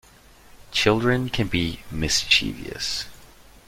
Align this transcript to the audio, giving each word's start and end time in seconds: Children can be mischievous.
Children 0.71 1.29
can 1.29 1.47
be 1.47 1.81
mischievous. 1.91 3.05